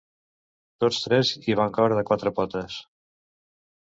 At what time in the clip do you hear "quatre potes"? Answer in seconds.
2.11-2.79